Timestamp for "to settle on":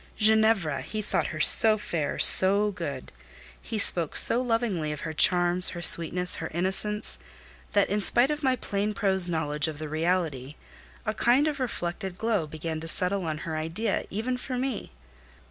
12.79-13.37